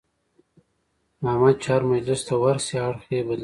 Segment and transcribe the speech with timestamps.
[1.29, 3.39] احمد چې هر مجلس ته ورشي اړخ یې بدلوي.